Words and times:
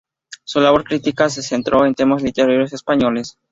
Su 0.45 0.59
labor 0.61 0.83
crítica 0.83 1.29
se 1.29 1.43
centró 1.43 1.85
en 1.85 1.93
temas 1.93 2.23
literarios 2.23 2.73
españoles. 2.73 3.37